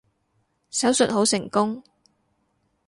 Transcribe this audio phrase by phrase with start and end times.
[0.71, 1.83] 手術好成功